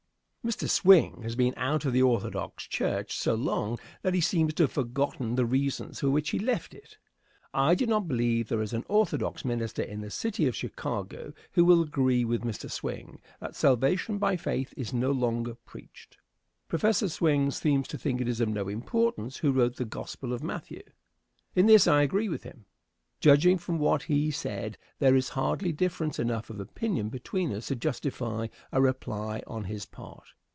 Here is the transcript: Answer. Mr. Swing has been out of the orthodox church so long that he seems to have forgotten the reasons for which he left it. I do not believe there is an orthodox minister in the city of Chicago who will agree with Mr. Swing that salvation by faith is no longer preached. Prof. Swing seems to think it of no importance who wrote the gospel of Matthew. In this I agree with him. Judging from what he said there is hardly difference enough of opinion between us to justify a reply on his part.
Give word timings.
Answer. 0.43 0.65
Mr. 0.65 0.69
Swing 0.71 1.21
has 1.21 1.35
been 1.35 1.53
out 1.55 1.85
of 1.85 1.93
the 1.93 2.01
orthodox 2.01 2.63
church 2.63 3.15
so 3.15 3.35
long 3.35 3.77
that 4.01 4.15
he 4.15 4.21
seems 4.21 4.55
to 4.55 4.63
have 4.63 4.71
forgotten 4.71 5.35
the 5.35 5.45
reasons 5.45 5.99
for 5.99 6.09
which 6.09 6.31
he 6.31 6.39
left 6.39 6.73
it. 6.73 6.97
I 7.53 7.75
do 7.75 7.85
not 7.85 8.07
believe 8.07 8.47
there 8.47 8.63
is 8.63 8.73
an 8.73 8.83
orthodox 8.89 9.45
minister 9.45 9.83
in 9.83 10.01
the 10.01 10.09
city 10.09 10.47
of 10.47 10.55
Chicago 10.55 11.33
who 11.51 11.63
will 11.63 11.83
agree 11.83 12.25
with 12.25 12.41
Mr. 12.41 12.71
Swing 12.71 13.19
that 13.39 13.55
salvation 13.55 14.17
by 14.17 14.35
faith 14.35 14.73
is 14.75 14.91
no 14.93 15.11
longer 15.11 15.53
preached. 15.63 16.17
Prof. 16.67 16.95
Swing 16.95 17.51
seems 17.51 17.87
to 17.89 17.97
think 17.99 18.19
it 18.19 18.39
of 18.41 18.49
no 18.49 18.67
importance 18.67 19.37
who 19.37 19.51
wrote 19.51 19.75
the 19.75 19.85
gospel 19.85 20.33
of 20.33 20.41
Matthew. 20.41 20.81
In 21.55 21.67
this 21.67 21.85
I 21.87 22.01
agree 22.01 22.29
with 22.29 22.41
him. 22.41 22.65
Judging 23.21 23.55
from 23.59 23.77
what 23.77 24.01
he 24.03 24.31
said 24.31 24.75
there 24.97 25.15
is 25.15 25.29
hardly 25.29 25.71
difference 25.71 26.17
enough 26.17 26.49
of 26.49 26.59
opinion 26.59 27.07
between 27.07 27.53
us 27.53 27.67
to 27.67 27.75
justify 27.75 28.47
a 28.71 28.81
reply 28.81 29.43
on 29.45 29.65
his 29.65 29.85
part. 29.85 30.29